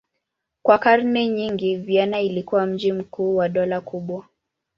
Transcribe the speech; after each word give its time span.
Kwa 0.63 0.77
karne 0.77 1.27
nyingi 1.27 1.75
Vienna 1.75 2.21
ilikuwa 2.21 2.65
mji 2.65 2.91
mkuu 2.93 3.35
wa 3.35 3.49
dola 3.49 3.81
kubwa. 3.81 4.25